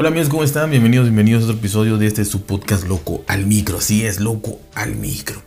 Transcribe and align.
Hola 0.00 0.08
amigos, 0.08 0.30
¿cómo 0.30 0.44
están? 0.44 0.70
Bienvenidos, 0.70 1.04
bienvenidos 1.08 1.42
a 1.42 1.44
otro 1.44 1.58
episodio 1.58 1.98
de 1.98 2.06
este 2.06 2.24
su 2.24 2.40
podcast 2.40 2.88
Loco 2.88 3.22
al 3.26 3.44
Micro. 3.44 3.82
Sí, 3.82 4.06
es 4.06 4.18
Loco 4.18 4.58
al 4.74 4.96
Micro. 4.96 5.42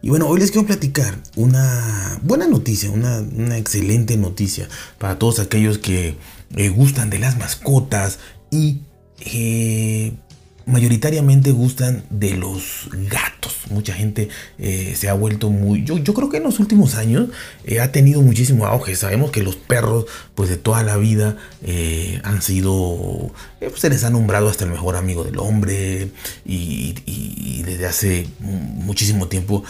Y 0.00 0.08
bueno, 0.08 0.26
hoy 0.28 0.40
les 0.40 0.50
quiero 0.50 0.66
platicar 0.66 1.18
una 1.36 2.18
buena 2.22 2.46
noticia, 2.46 2.90
una, 2.90 3.58
excelente 3.58 4.16
noticia 4.16 4.66
para 4.96 5.18
todos 5.18 5.40
aquellos 5.40 5.76
que 5.76 6.16
eh, 6.56 6.68
gustan 6.70 7.10
de 7.10 7.18
las 7.18 7.36
mascotas 7.36 8.18
y 8.50 8.78
eh, 9.20 10.14
mayoritariamente 10.68 11.50
gustan 11.50 12.04
de 12.10 12.36
los 12.36 12.88
gatos. 12.92 13.56
Mucha 13.70 13.94
gente 13.94 14.28
eh, 14.58 14.94
se 14.96 15.08
ha 15.08 15.14
vuelto 15.14 15.50
muy... 15.50 15.82
Yo, 15.82 16.02
creo 16.14 16.28
que 16.28 16.36
en 16.36 16.42
los 16.42 16.60
últimos 16.60 16.94
años 16.94 17.30
eh, 17.64 17.80
ha 17.80 17.90
tenido 17.90 18.20
muchísimo 18.20 18.66
auge. 18.66 18.94
Sabemos 18.94 19.30
que 19.30 19.42
los 19.42 19.56
perros, 19.56 20.04
pues 20.34 20.50
de 20.50 20.58
toda 20.58 20.82
la 20.82 20.98
vida, 20.98 21.36
eh, 21.62 22.20
han 22.22 22.42
sido... 22.42 23.32
Pues, 23.58 23.80
se 23.80 23.88
les 23.88 24.04
ha 24.04 24.10
nombrado 24.10 24.48
hasta 24.48 24.64
el 24.64 24.70
mejor 24.70 24.96
amigo 24.96 25.24
del 25.24 25.38
hombre. 25.38 26.10
Y 26.44 27.62
desde 27.62 27.86
hace 27.86 28.28
muchísimo 28.40 29.28
tiempo 29.28 29.64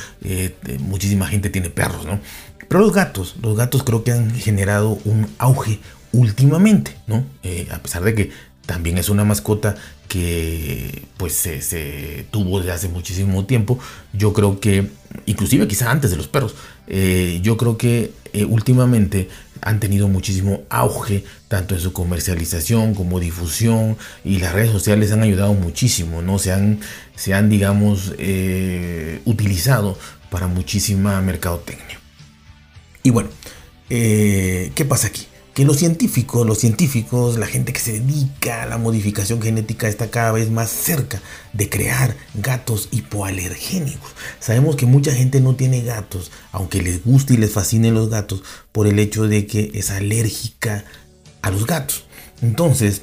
muchísima 0.80 1.26
gente 1.26 1.48
tiene 1.50 1.70
perros, 1.70 2.06
¿no? 2.06 2.20
Pero 2.68 2.80
los 2.80 2.92
gatos, 2.92 3.36
los 3.40 3.56
gatos 3.56 3.82
creo 3.82 4.04
que 4.04 4.12
han 4.12 4.34
generado 4.34 4.98
un 5.04 5.26
auge 5.38 5.78
últimamente, 6.12 6.96
¿no? 7.06 7.24
a 7.70 7.78
pesar 7.78 8.02
de 8.02 8.14
que 8.14 8.30
también 8.68 8.98
es 8.98 9.08
una 9.08 9.24
mascota 9.24 9.76
que 10.08 11.06
pues 11.16 11.32
se, 11.32 12.26
tuvo 12.30 12.58
desde 12.58 12.72
hace 12.72 12.88
muchísimo 12.90 13.46
tiempo. 13.46 13.78
Yo 14.12 14.34
creo 14.34 14.60
que, 14.60 14.90
inclusive 15.24 15.66
quizá 15.66 15.90
antes 15.90 16.10
de 16.10 16.18
los 16.18 16.28
perros, 16.28 16.54
eh, 16.86 17.40
yo 17.42 17.56
creo 17.56 17.78
que 17.78 18.12
eh, 18.34 18.44
últimamente 18.44 19.30
han 19.62 19.80
tenido 19.80 20.06
muchísimo 20.08 20.64
auge, 20.68 21.24
tanto 21.48 21.74
en 21.74 21.80
su 21.80 21.94
comercialización 21.94 22.92
como 22.94 23.20
difusión, 23.20 23.96
y 24.22 24.38
las 24.38 24.52
redes 24.52 24.70
sociales 24.70 25.12
han 25.12 25.22
ayudado 25.22 25.54
muchísimo, 25.54 26.20
¿no? 26.20 26.38
Se 26.38 26.52
han, 26.52 26.80
se 27.16 27.32
han 27.32 27.48
digamos, 27.48 28.12
eh, 28.18 29.22
utilizado 29.24 29.98
para 30.28 30.46
muchísima 30.46 31.18
mercadotecnia. 31.22 31.98
Y 33.02 33.08
bueno, 33.08 33.30
¿qué 33.88 34.86
pasa 34.86 35.06
aquí? 35.06 35.27
Que 35.58 35.64
los 35.64 35.78
científicos, 35.78 36.46
los 36.46 36.58
científicos, 36.58 37.36
la 37.36 37.48
gente 37.48 37.72
que 37.72 37.80
se 37.80 37.98
dedica 37.98 38.62
a 38.62 38.66
la 38.66 38.78
modificación 38.78 39.42
genética 39.42 39.88
está 39.88 40.08
cada 40.08 40.30
vez 40.30 40.52
más 40.52 40.70
cerca 40.70 41.20
de 41.52 41.68
crear 41.68 42.16
gatos 42.34 42.88
hipoalergénicos. 42.92 44.12
Sabemos 44.38 44.76
que 44.76 44.86
mucha 44.86 45.12
gente 45.12 45.40
no 45.40 45.56
tiene 45.56 45.82
gatos, 45.82 46.30
aunque 46.52 46.80
les 46.80 47.04
guste 47.04 47.34
y 47.34 47.38
les 47.38 47.50
fascinen 47.50 47.94
los 47.94 48.08
gatos, 48.08 48.44
por 48.70 48.86
el 48.86 49.00
hecho 49.00 49.26
de 49.26 49.48
que 49.48 49.72
es 49.74 49.90
alérgica 49.90 50.84
a 51.42 51.50
los 51.50 51.66
gatos. 51.66 52.04
Entonces, 52.40 53.02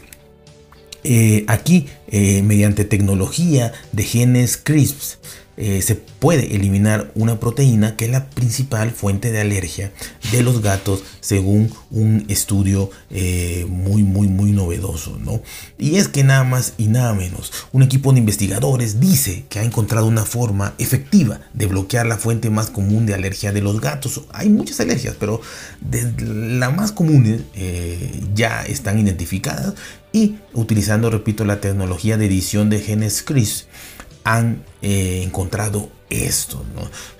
eh, 1.04 1.44
aquí, 1.50 1.88
eh, 2.08 2.42
mediante 2.42 2.86
tecnología 2.86 3.74
de 3.92 4.04
genes 4.04 4.56
CRISPS, 4.56 5.18
eh, 5.58 5.82
se 5.82 5.96
puede 5.96 6.56
eliminar 6.56 7.12
una 7.16 7.40
proteína 7.40 7.96
que 7.96 8.06
es 8.06 8.12
la 8.12 8.30
principal 8.30 8.92
fuente 8.92 9.32
de 9.32 9.40
alergia 9.40 9.92
de 10.32 10.44
los 10.44 10.62
gatos 10.62 11.04
según 11.22 11.72
un 11.92 12.26
estudio 12.28 12.90
eh, 13.10 13.66
muy 13.70 14.04
muy 14.04 14.28
muy 14.28 14.52
novedoso 14.52 15.18
¿no? 15.18 15.42
y 15.78 15.96
es 15.96 16.10
que 16.10 16.26
nada 16.26 16.44
más 16.44 16.74
y 16.78 16.88
nada 16.88 17.14
menos 17.14 17.54
un 17.72 17.84
equipo 17.84 18.12
de 18.12 18.20
investigadores 18.20 19.00
dice 19.00 19.46
que 19.48 19.60
ha 19.60 19.64
encontrado 19.64 20.08
una 20.08 20.26
forma 20.26 20.74
efectiva 20.78 21.40
de 21.54 21.68
bloquear 21.68 22.06
la 22.06 22.18
fuente 22.18 22.50
más 22.50 22.70
común 22.70 23.06
de 23.06 23.14
alergia 23.14 23.54
de 23.54 23.62
los 23.62 23.80
gatos 23.80 24.22
hay 24.34 24.50
muchas 24.50 24.82
alergias 24.82 25.16
pero 25.18 25.40
de 25.80 26.14
la 26.60 26.70
más 26.70 26.92
común 26.92 27.46
eh, 27.56 28.22
ya 28.34 28.62
están 28.64 29.00
identificadas 29.00 29.74
y 30.12 30.36
utilizando 30.54 31.10
repito 31.10 31.46
la 31.46 31.62
tecnología 31.62 32.18
de 32.18 32.26
edición 32.26 32.70
de 32.70 32.82
genes 32.82 33.24
CRISPR 33.24 33.68
han 34.26 34.64
eh, 34.82 35.22
encontrado 35.24 35.90
esto. 36.10 36.66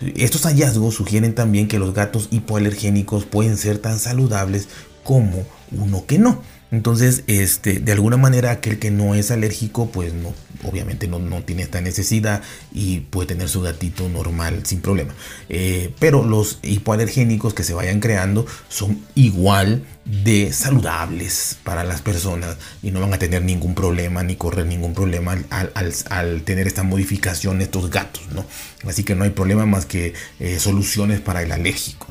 Estos 0.02 0.42
hallazgos 0.42 0.96
sugieren 0.96 1.34
también 1.34 1.68
que 1.68 1.80
los 1.80 1.94
gatos 1.94 2.28
hipoalergénicos 2.32 3.26
pueden 3.26 3.56
ser 3.58 3.78
tan 3.78 4.00
saludables 4.00 4.68
como 5.04 5.46
uno 5.72 6.06
que 6.06 6.20
no. 6.20 6.42
Entonces, 6.76 7.24
este, 7.28 7.80
de 7.80 7.94
alguna 7.94 8.18
manera, 8.18 8.52
aquel 8.52 8.80
que 8.80 8.92
no 8.92 9.16
es 9.16 9.32
alérgico, 9.32 9.90
pues 9.92 10.14
no, 10.14 10.34
obviamente 10.64 11.08
no, 11.08 11.20
tiene 11.44 11.62
esta 11.62 11.80
necesidad 11.80 12.42
y 12.74 13.00
puede 13.00 13.30
tener 13.30 13.48
su 13.48 13.62
gatito 13.62 14.10
normal 14.10 14.66
sin 14.66 14.82
problema. 14.82 15.14
Eh, 15.48 15.94
pero 16.00 16.26
los 16.26 16.60
hipoalergénicos 16.64 17.54
que 17.54 17.64
se 17.64 17.74
vayan 17.74 18.02
creando 18.02 18.46
son 18.68 19.00
igual 19.16 19.86
de 20.04 20.52
saludables 20.52 21.60
para 21.64 21.86
las 21.86 22.02
personas 22.02 22.58
y 22.84 22.92
no 22.92 23.00
van 23.00 23.14
a 23.14 23.20
tener 23.20 23.42
ningún 23.44 23.74
problema 23.74 24.22
ni 24.22 24.36
correr 24.36 24.66
ningún 24.66 24.94
problema 24.94 25.38
al, 25.50 26.42
tener 26.42 26.68
esta 26.68 26.84
modificación 26.84 27.62
estos 27.62 27.90
gatos, 27.90 28.24
¿no? 28.34 28.46
Así 28.86 29.06
que 29.06 29.16
no 29.16 29.24
hay 29.24 29.30
problema 29.30 29.66
más 29.66 29.86
que 29.86 30.14
eh, 30.42 30.60
soluciones 30.60 31.22
para 31.22 31.42
el 31.42 31.54
alérgico, 31.54 32.08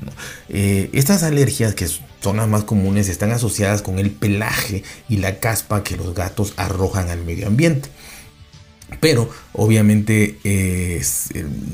eh, 0.48 0.88
estas 0.94 1.22
alergias 1.22 1.74
que 1.74 1.86
son 2.24 2.38
las 2.38 2.48
más 2.48 2.64
comunes 2.64 3.08
están 3.08 3.30
asociadas 3.32 3.82
con 3.82 3.98
el 3.98 4.10
pelaje 4.10 4.82
y 5.08 5.18
la 5.18 5.38
caspa 5.38 5.84
que 5.84 5.96
los 5.96 6.14
gatos 6.14 6.54
arrojan 6.56 7.10
al 7.10 7.22
medio 7.22 7.46
ambiente. 7.46 7.90
Pero 9.00 9.28
obviamente 9.52 10.38
eh, 10.44 11.02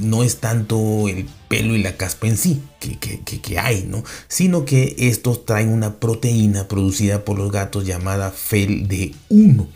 no 0.00 0.22
es 0.22 0.38
tanto 0.38 1.08
el 1.08 1.28
pelo 1.48 1.76
y 1.76 1.82
la 1.82 1.96
caspa 1.96 2.26
en 2.26 2.36
sí 2.36 2.62
que, 2.80 3.58
hay, 3.58 3.84
¿no? 3.88 4.02
Sino 4.26 4.64
que 4.64 4.96
estos 4.98 5.44
traen 5.44 5.68
una 5.68 6.00
proteína 6.00 6.66
producida 6.66 7.24
por 7.24 7.38
los 7.38 7.52
gatos 7.52 7.86
llamada 7.86 8.32
FEL-D1 8.32 9.68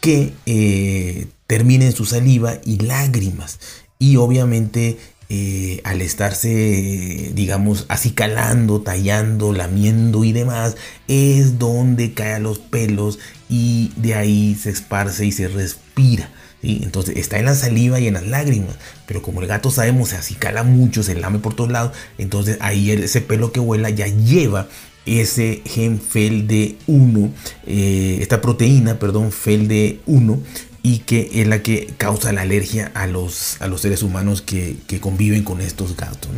que 0.00 0.32
eh, 0.46 1.26
termina 1.46 1.86
en 1.86 1.92
su 1.92 2.04
saliva 2.04 2.60
y 2.64 2.78
lágrimas. 2.78 3.58
Y 3.98 4.16
obviamente 4.16 4.98
eh, 5.28 5.80
al 5.84 6.02
estarse, 6.02 7.32
digamos, 7.34 7.86
acicalando, 7.88 8.80
tallando, 8.82 9.52
lamiendo 9.52 10.24
y 10.24 10.32
demás, 10.32 10.76
es 11.08 11.58
donde 11.58 12.12
caen 12.12 12.42
los 12.42 12.58
pelos 12.58 13.18
y 13.48 13.92
de 13.96 14.14
ahí 14.14 14.54
se 14.54 14.70
esparce 14.70 15.26
y 15.26 15.32
se 15.32 15.48
respira. 15.48 16.30
Entonces 16.62 17.16
está 17.16 17.38
en 17.38 17.44
la 17.44 17.54
saliva 17.54 18.00
y 18.00 18.08
en 18.08 18.14
las 18.14 18.26
lágrimas. 18.26 18.76
Pero 19.06 19.22
como 19.22 19.42
el 19.42 19.46
gato 19.46 19.70
sabemos 19.70 20.10
se 20.10 20.16
acicala 20.16 20.62
mucho, 20.62 21.02
se 21.02 21.14
lame 21.14 21.38
por 21.38 21.54
todos 21.54 21.70
lados, 21.70 21.92
entonces 22.18 22.58
ahí 22.60 22.90
ese 22.90 23.20
pelo 23.20 23.52
que 23.52 23.60
vuela 23.60 23.90
ya 23.90 24.06
lleva 24.06 24.68
ese 25.06 25.62
gen 25.66 26.00
FELD1, 26.00 27.30
eh, 27.66 28.18
esta 28.20 28.40
proteína, 28.40 28.98
perdón, 28.98 29.30
FELD1, 29.30 30.38
y 30.84 30.98
que 30.98 31.30
es 31.32 31.48
la 31.48 31.62
que 31.62 31.94
causa 31.96 32.30
la 32.34 32.42
alergia 32.42 32.92
a 32.94 33.06
los, 33.06 33.56
a 33.62 33.68
los 33.68 33.80
seres 33.80 34.02
humanos 34.02 34.42
que, 34.42 34.76
conviven 35.00 35.42
con 35.42 35.62
estos 35.62 35.96
gatos. 35.96 36.30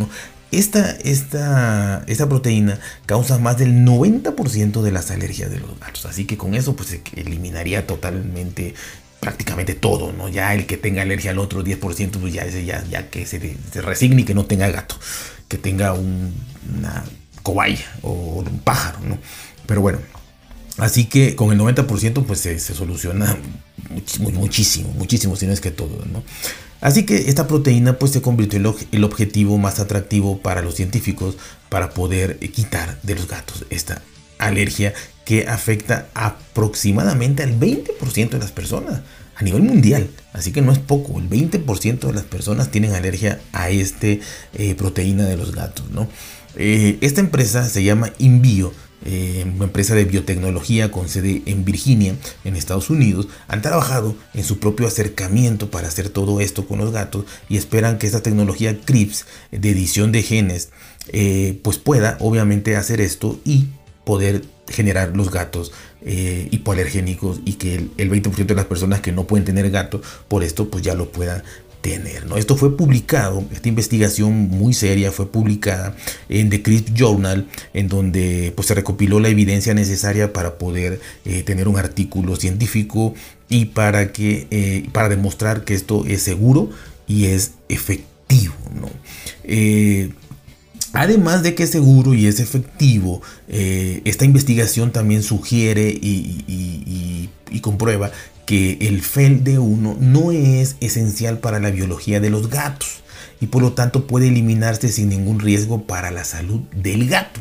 Esta, 0.53 0.93
esta, 0.93 2.05
esta, 2.07 2.29
proteína 2.29 2.79
causa 3.06 3.39
más 3.39 3.59
del 3.59 3.85
90% 3.85 4.83
de 4.83 4.93
las 4.93 5.11
alergias 5.11 5.51
de 5.51 5.59
los 5.59 5.79
gatos. 5.81 6.06
Así 6.06 6.27
que 6.27 6.37
con 6.39 6.55
eso 6.55 6.77
pues 6.77 6.91
se 6.91 7.03
eliminaría 7.17 7.89
totalmente 7.89 8.75
prácticamente 9.19 9.75
todo, 9.75 10.12
¿no? 10.12 10.29
Ya 10.29 10.55
el 10.55 10.67
que 10.67 10.77
tenga 10.77 11.03
alergia 11.03 11.33
al 11.33 11.41
otro 11.41 11.65
10%, 11.65 12.11
pues 12.21 12.33
ya, 12.33 12.47
ya, 12.47 12.85
ya 12.85 13.11
que 13.11 13.27
se, 13.27 13.41
resigne 13.83 14.23
y 14.23 14.25
que 14.25 14.35
no 14.35 14.45
tenga 14.45 14.69
gato, 14.71 14.95
que 15.49 15.59
tenga 15.59 15.93
una 15.93 17.05
cobaya 17.43 17.91
o 18.03 18.45
un 18.47 18.61
pájaro, 18.61 19.01
¿no? 19.01 19.19
Pero 19.67 19.81
bueno, 19.81 19.99
así 20.78 21.06
que 21.06 21.37
con 21.37 21.53
el 21.53 21.59
90% 21.59 22.25
pues 22.25 22.41
se, 22.41 22.59
soluciona 22.59 23.37
muchísimo, 24.32 24.91
muchísimo, 24.91 25.37
si 25.37 25.47
no 25.47 25.53
es 25.53 25.60
que 25.60 25.70
todo, 25.70 26.04
¿no? 26.12 26.22
Así 26.81 27.04
que 27.04 27.28
esta 27.28 27.48
proteína 27.48 27.98
pues 27.98 28.12
se 28.12 28.20
convirtió 28.20 28.59
en 28.59 28.75
el 28.92 29.04
objetivo 29.04 29.56
más 29.59 29.81
atractivo 29.81 30.38
para 30.38 30.62
los 30.62 30.75
científicos 30.75 31.37
para 31.69 31.91
poder 31.91 32.38
quitar 32.38 33.00
de 33.03 33.14
los 33.14 33.26
gatos 33.26 33.64
esta 33.70 34.03
alergia 34.38 34.92
que 35.25 35.48
afecta 35.48 36.09
aproximadamente 36.14 37.43
al 37.43 37.58
20% 37.58 38.31
de 38.31 38.38
las 38.38 38.52
personas 38.52 39.00
a 39.37 39.43
nivel 39.43 39.62
mundial. 39.62 40.08
Así 40.32 40.52
que 40.52 40.62
no 40.62 40.72
es 40.72 40.79
poco, 40.79 41.19
el 41.19 41.29
20% 41.29 41.99
de 42.00 42.12
las 42.12 42.25
personas 42.25 42.70
tienen 42.70 42.94
alergia 42.94 43.40
a 43.52 43.70
esta 43.70 44.06
eh, 44.06 44.75
proteína 44.76 45.25
de 45.25 45.37
los 45.37 45.52
gatos. 45.52 45.90
¿no? 45.90 46.08
Eh, 46.56 46.99
esta 47.00 47.20
empresa 47.20 47.69
se 47.69 47.84
llama 47.84 48.12
Invio. 48.19 48.72
Eh, 49.04 49.44
una 49.54 49.66
empresa 49.66 49.94
de 49.94 50.04
biotecnología 50.04 50.90
con 50.90 51.08
sede 51.08 51.43
en 51.46 51.64
Virginia, 51.64 52.16
en 52.44 52.56
Estados 52.56 52.90
Unidos, 52.90 53.28
han 53.46 53.62
trabajado 53.62 54.16
en 54.34 54.43
su 54.43 54.58
propio 54.58 54.87
acercamiento 54.87 55.70
para 55.70 55.88
hacer 55.88 56.08
todo 56.08 56.40
esto 56.40 56.66
con 56.66 56.78
los 56.78 56.93
gatos 56.93 57.25
y 57.48 57.56
esperan 57.56 57.98
que 57.98 58.06
esta 58.06 58.22
tecnología 58.22 58.81
CRIPS 58.84 59.26
de 59.52 59.70
edición 59.70 60.12
de 60.12 60.22
genes 60.22 60.70
pues 61.62 61.78
pueda 61.78 62.16
obviamente 62.20 62.75
hacer 62.75 63.00
esto 63.00 63.38
y 63.44 63.69
poder 64.04 64.43
generar 64.69 65.16
los 65.16 65.31
gatos 65.31 65.72
eh, 66.02 66.48
hipoalergénicos 66.52 67.40
y 67.44 67.54
que 67.54 67.75
el, 67.75 68.10
20% 68.10 68.46
de 68.46 68.54
las 68.54 68.66
personas 68.66 69.00
que 69.00 69.10
no 69.10 69.26
pueden 69.26 69.44
tener 69.44 69.69
gato 69.70 70.00
por 70.28 70.44
esto 70.44 70.69
pues 70.69 70.84
ya 70.84 70.94
lo 70.94 71.10
puedan 71.10 71.43
Esto 72.37 72.56
fue 72.56 72.77
publicado, 72.77 73.44
esta 73.53 73.69
investigación 73.69 74.49
muy 74.49 74.75
seria 74.75 75.12
fue 75.12 75.31
publicada 75.31 75.97
en 76.29 76.50
The 76.50 76.62
Crisp 76.62 76.88
Journal, 76.94 77.47
en 77.75 77.88
donde 77.88 78.53
pues, 78.55 78.69
se 78.69 78.75
recopiló 78.75 79.21
la 79.21 79.29
evidencia 79.29 79.75
necesaria 79.75 80.33
para 80.33 80.59
poder 80.59 81.00
eh, 81.25 81.43
tener 81.43 81.69
un 81.69 81.79
artículo 81.79 82.37
científico 82.37 83.15
y 83.49 83.67
para, 83.67 84.12
que, 84.12 84.47
eh, 84.50 84.88
para 84.93 85.09
demostrar 85.09 85.65
que 85.65 85.75
esto 85.75 86.05
es 86.06 86.23
seguro 86.23 86.71
y 87.06 87.27
es 87.27 87.53
efectivo. 87.69 88.55
¿no? 88.75 88.91
Eh, 89.44 90.11
Además 90.93 91.43
de 91.43 91.55
que 91.55 91.65
es 91.65 91.71
seguro 91.71 92.15
y 92.15 92.27
es 92.27 92.41
efectivo, 92.41 93.21
esta 93.49 94.25
investigación 94.25 94.93
también 94.93 95.23
sugiere 95.23 95.91
y 95.91 97.06
comprueba 97.61 98.11
que 98.47 98.79
el 98.81 99.03
FEL 99.03 99.44
de 99.44 99.58
1 99.58 99.97
no 100.00 100.32
es 100.32 100.76
esencial 100.81 101.38
para 101.38 101.61
la 101.61 101.70
biología 101.70 102.20
de 102.20 102.31
los 102.31 102.49
gatos 102.49 103.03
y 103.41 103.47
por 103.47 103.62
lo 103.62 103.73
tanto 103.73 104.06
puede 104.06 104.29
eliminarse 104.29 104.88
sin 104.88 105.08
ningún 105.08 105.41
riesgo 105.41 105.82
para 105.85 106.11
la 106.11 106.25
salud 106.25 106.61
del 106.75 107.08
gato. 107.08 107.41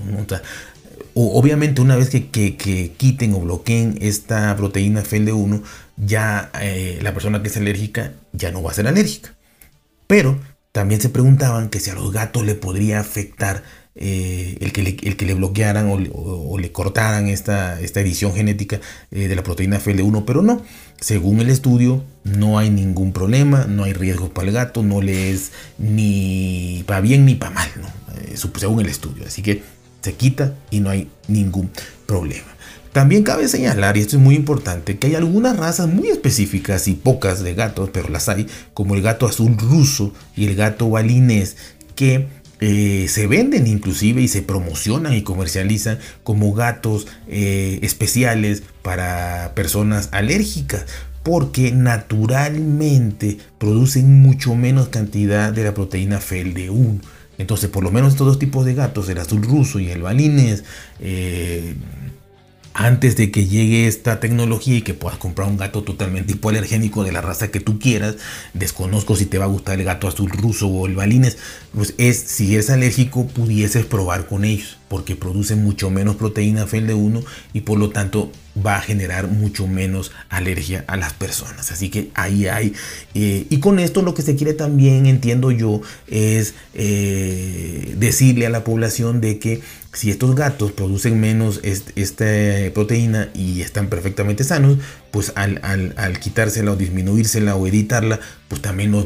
obviamente 1.14 1.82
una 1.82 1.96
vez 1.96 2.10
que, 2.10 2.94
quiten 2.98 3.34
o 3.34 3.40
bloqueen 3.40 3.98
esta 4.02 4.56
proteína 4.58 5.02
FEL 5.02 5.26
de 5.26 5.34
1 5.34 5.64
ya 5.98 6.52
eh, 6.60 7.00
la 7.02 7.14
persona 7.14 7.42
que 7.42 7.48
es 7.48 7.58
alérgica 7.58 8.14
ya 8.34 8.52
no 8.52 8.62
va 8.62 8.72
a 8.72 8.74
ser 8.74 8.88
alérgica. 8.88 9.36
Pero 10.08 10.40
también 10.76 11.00
se 11.00 11.08
preguntaban 11.08 11.70
que 11.70 11.80
si 11.80 11.90
a 11.90 11.94
los 11.94 12.12
gatos 12.12 12.46
le 12.46 12.54
podría 12.54 13.00
afectar 13.00 13.64
eh, 13.96 14.58
el, 14.60 14.74
que 14.74 14.84
le, 14.84 14.98
el, 15.04 15.16
que 15.16 15.26
le, 15.26 15.34
bloquearan 15.34 15.88
o, 15.90 16.58
le 16.58 16.72
cortaran 16.74 17.30
esta, 17.30 17.80
esta 17.80 18.02
edición 18.02 18.34
genética 18.34 18.82
eh, 19.12 19.30
de 19.30 19.36
la 19.38 19.42
proteína 19.42 19.80
FL1, 19.80 20.26
pero 20.28 20.42
no. 20.42 20.62
Según 21.00 21.40
el 21.40 21.50
estudio, 21.50 22.04
no 22.26 22.60
hay 22.60 22.70
ningún 22.72 23.14
problema, 23.14 23.64
no 23.70 23.86
hay 23.86 23.94
riesgo 23.94 24.34
para 24.34 24.50
el 24.50 24.54
gato, 24.54 24.84
no 24.84 25.02
le 25.02 25.32
es 25.32 25.54
ni 25.78 26.84
para 26.86 27.00
bien 27.00 27.26
ni 27.26 27.36
para 27.36 27.54
mal, 27.54 27.70
¿no? 27.78 27.88
Eh, 28.20 28.36
según 28.36 28.82
el 28.82 28.88
estudio. 28.88 29.24
Así 29.26 29.42
que 29.42 29.64
se 30.06 30.14
quita 30.14 30.56
y 30.72 30.80
no 30.80 30.90
hay 30.90 31.10
ningún 31.28 31.70
problema. 32.06 32.48
También 32.94 33.24
cabe 33.24 33.50
señalar, 33.50 33.98
y 33.98 34.00
esto 34.00 34.16
es 34.16 34.22
muy 34.22 34.36
importante, 34.36 34.98
que 34.98 35.08
hay 35.08 35.16
algunas 35.16 35.58
razas 35.58 35.90
muy 35.90 36.08
específicas 36.08 36.88
y 36.88 36.94
pocas 36.94 37.44
de 37.44 37.54
gatos, 37.54 37.90
pero 37.92 38.08
las 38.08 38.30
hay, 38.30 38.48
como 38.74 38.96
el 38.96 39.02
gato 39.02 39.26
azul 39.26 39.58
ruso 39.58 40.14
y 40.34 40.46
el 40.46 40.56
gato 40.56 40.90
balinés, 40.90 41.58
que 41.96 42.28
eh, 42.62 43.08
se 43.10 43.28
venden 43.28 43.68
inclusive 43.68 44.22
y 44.22 44.30
se 44.30 44.42
promocionan 44.42 45.14
y 45.14 45.24
comercializan 45.24 46.00
como 46.24 46.54
gatos 46.54 47.06
eh, 47.28 47.80
especiales 47.82 48.64
para 48.82 49.52
personas 49.56 50.08
alérgicas 50.14 50.86
porque 51.26 51.72
naturalmente 51.72 53.40
producen 53.58 54.22
mucho 54.22 54.56
menos 54.56 54.90
cantidad 54.90 55.52
de 55.52 55.64
la 55.64 55.74
proteína 55.74 56.20
FELD1. 56.20 57.02
Entonces, 57.38 57.70
por 57.70 57.84
lo 57.84 57.92
menos 57.92 58.14
estos 58.14 58.28
dos 58.28 58.40
tipos 58.40 58.66
de 58.66 58.74
gatos, 58.74 59.10
el 59.10 59.18
azul 59.18 59.44
ruso 59.44 59.80
y 59.80 59.90
el 59.90 60.02
balinés, 60.02 60.64
eh, 61.00 61.76
antes 62.74 63.16
de 63.16 63.32
que 63.32 63.48
llegue 63.48 63.88
esta 63.88 64.20
tecnología 64.20 64.78
y 64.78 64.82
que 64.82 64.94
puedas 64.94 65.18
comprar 65.18 65.48
un 65.48 65.56
gato 65.56 65.84
totalmente 65.84 66.34
hipoalergénico 66.34 67.06
de 67.06 67.14
la 67.14 67.22
raza 67.22 67.50
que 67.50 67.62
tú 67.62 67.80
quieras, 67.80 68.18
desconozco 68.54 69.16
si 69.16 69.26
te 69.26 69.38
va 69.38 69.46
a 69.46 69.48
gustar 69.48 69.80
el 69.80 69.86
gato 69.86 70.10
azul 70.10 70.30
ruso 70.30 70.68
o 70.68 70.86
el 70.86 70.96
balines, 70.96 71.38
pues 71.74 71.94
es 71.98 72.20
si 72.20 72.54
eres 72.54 72.70
alérgico 72.70 73.28
pudieses 73.28 73.86
probar 73.86 74.28
con 74.28 74.44
ellos 74.44 74.78
porque 74.88 75.16
produce 75.16 75.56
mucho 75.56 75.90
menos 75.90 76.16
proteína 76.16 76.68
FEL1 76.68 77.24
y 77.54 77.62
por 77.62 77.80
lo 77.80 77.90
tanto 77.90 78.32
va 78.66 78.78
a 78.78 78.82
generar 78.82 79.28
mucho 79.28 79.68
menos 79.68 80.12
alergia 80.30 80.86
a 80.88 80.96
las 80.96 81.14
personas. 81.14 81.72
Así 81.72 81.90
que 81.90 82.12
ahí 82.14 82.48
hay. 82.48 82.74
Eh, 83.14 83.48
y 83.50 83.60
con 83.60 83.80
esto 83.80 84.02
lo 84.02 84.14
que 84.14 84.22
se 84.22 84.36
quiere 84.36 84.54
también, 84.54 85.06
entiendo 85.06 85.52
yo, 85.52 85.82
es 86.08 86.54
eh, 86.74 87.96
decirle 87.98 88.46
a 88.46 88.50
la 88.50 88.64
población 88.64 89.22
de 89.22 89.40
que 89.40 89.62
si 89.94 90.10
estos 90.10 90.36
gatos 90.36 90.72
producen 90.72 91.20
menos 91.20 91.62
esta 91.64 92.26
proteína 92.74 93.30
y 93.34 93.62
están 93.62 93.88
perfectamente 93.88 94.44
sanos, 94.44 94.78
pues 95.12 95.32
al, 95.36 95.62
al 95.64 96.20
quitársela 96.20 96.72
o 96.72 96.76
disminuírsela 96.76 97.56
o 97.56 97.66
editarla, 97.66 98.20
pues 98.50 98.62
también 98.62 98.92
los 98.92 99.06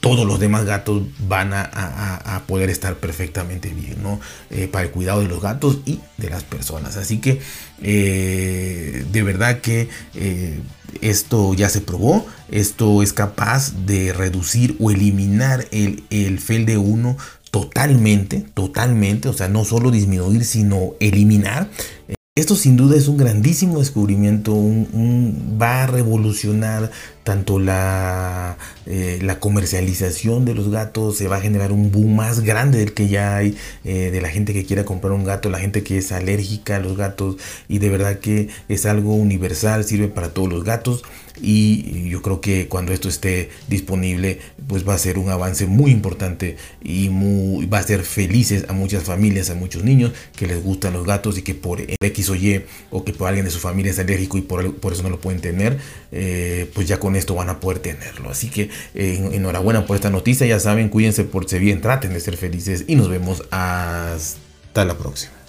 todos 0.00 0.26
los 0.26 0.38
demás 0.38 0.64
gatos 0.64 1.02
van 1.26 1.52
a, 1.54 2.42
poder 2.46 2.68
estar 2.68 2.96
perfectamente 2.96 3.70
bien, 3.70 4.02
¿no? 4.02 4.20
Eh, 4.50 4.68
para 4.68 4.84
el 4.84 4.90
cuidado 4.90 5.20
de 5.20 5.28
los 5.28 5.40
gatos 5.40 5.78
y 5.86 6.00
de 6.18 6.28
las 6.28 6.42
personas. 6.42 6.96
Así 6.98 7.18
que 7.18 7.40
eh, 7.82 9.04
de 9.10 9.22
verdad 9.22 9.60
que 9.60 9.88
eh, 10.14 10.60
esto 11.00 11.54
ya 11.54 11.70
se 11.70 11.80
probó, 11.80 12.26
esto 12.50 13.02
es 13.02 13.14
capaz 13.14 13.86
de 13.86 14.12
reducir 14.12 14.76
o 14.78 14.90
eliminar 14.90 15.66
el, 15.70 16.04
el 16.10 16.38
FEL 16.38 16.66
de 16.66 16.76
1 16.76 17.16
totalmente, 17.50 18.44
totalmente, 18.52 19.28
o 19.28 19.32
sea, 19.32 19.48
no 19.48 19.64
solo 19.64 19.90
disminuir, 19.90 20.44
sino 20.44 20.94
eliminar. 21.00 21.70
Esto 22.36 22.56
sin 22.56 22.76
duda 22.76 22.96
es 22.96 23.06
un 23.06 23.16
grandísimo 23.16 23.78
descubrimiento, 23.78 24.52
va 24.52 25.84
a 25.84 25.86
revolucionar 25.86 26.90
tanto 27.24 27.58
la, 27.58 28.56
eh, 28.86 29.18
la, 29.22 29.40
comercialización 29.40 30.44
de 30.44 30.54
los 30.54 30.70
gatos, 30.70 31.16
se 31.16 31.26
va 31.26 31.36
a 31.36 31.40
generar 31.40 31.72
un 31.72 31.90
boom 31.90 32.14
más 32.14 32.40
grande 32.40 32.78
del 32.78 32.92
que 32.92 33.08
ya 33.08 33.36
hay, 33.36 33.56
eh, 33.84 34.10
de 34.12 34.20
la 34.20 34.28
gente 34.28 34.52
que 34.52 34.64
quiera 34.64 34.84
comprar 34.84 35.12
un 35.12 35.24
gato, 35.24 35.50
la 35.50 35.58
gente 35.58 35.82
que 35.82 35.98
es 35.98 36.12
alérgica 36.12 36.76
a 36.76 36.80
los 36.80 36.96
gatos 36.96 37.36
y 37.66 37.78
de 37.78 37.88
verdad 37.88 38.18
que 38.20 38.48
es 38.68 38.86
algo 38.86 39.14
universal, 39.14 39.84
sirve 39.84 40.08
para 40.08 40.28
todos 40.28 40.48
los 40.48 40.64
gatos 40.64 41.02
y 41.40 42.08
yo 42.08 42.22
creo 42.22 42.40
que 42.40 42.68
cuando 42.68 42.92
esto 42.92 43.08
esté 43.08 43.50
disponible 43.66 44.38
pues 44.68 44.88
va 44.88 44.94
a 44.94 44.98
ser 44.98 45.18
un 45.18 45.30
avance 45.30 45.66
muy 45.66 45.90
importante 45.90 46.56
y 46.82 47.08
muy, 47.08 47.66
va 47.66 47.78
a 47.78 47.82
ser 47.82 48.02
felices 48.02 48.66
a 48.68 48.72
muchas 48.72 49.04
familias, 49.04 49.50
a 49.50 49.54
muchos 49.54 49.82
niños 49.82 50.12
que 50.36 50.46
les 50.46 50.62
gustan 50.62 50.92
los 50.92 51.04
gatos 51.04 51.36
y 51.38 51.42
que 51.42 51.54
por 51.54 51.80
X 51.80 52.30
o 52.30 52.36
Y 52.36 52.62
o 52.90 53.04
que 53.04 53.12
por 53.12 53.28
alguien 53.28 53.44
de 53.44 53.50
su 53.50 53.58
familia 53.58 53.90
es 53.90 53.98
alérgico 53.98 54.38
y 54.38 54.42
por, 54.42 54.76
por 54.76 54.92
eso 54.92 55.02
no 55.02 55.10
lo 55.10 55.20
pueden 55.20 55.40
tener, 55.40 55.78
eh, 56.12 56.70
pues 56.72 56.86
ya 56.86 56.98
esto 57.16 57.34
van 57.34 57.48
a 57.48 57.60
poder 57.60 57.78
tenerlo. 57.78 58.30
Así 58.30 58.48
que 58.48 58.70
eh, 58.94 59.30
enhorabuena 59.32 59.86
por 59.86 59.96
esta 59.96 60.10
noticia, 60.10 60.46
ya 60.46 60.60
saben, 60.60 60.88
cuídense, 60.88 61.24
por 61.24 61.48
ser 61.48 61.60
bien, 61.60 61.80
traten 61.80 62.12
de 62.12 62.20
ser 62.20 62.36
felices 62.36 62.84
y 62.86 62.96
nos 62.96 63.08
vemos 63.08 63.42
hasta 63.50 64.84
la 64.84 64.96
próxima. 64.96 65.43